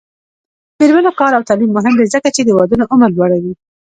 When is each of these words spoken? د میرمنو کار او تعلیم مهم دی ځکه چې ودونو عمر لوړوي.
د 0.77 0.79
میرمنو 0.79 1.11
کار 1.19 1.31
او 1.37 1.47
تعلیم 1.49 1.71
مهم 1.77 1.93
دی 1.99 2.05
ځکه 2.13 2.27
چې 2.35 2.41
ودونو 2.57 2.85
عمر 2.93 3.09
لوړوي. 3.17 3.53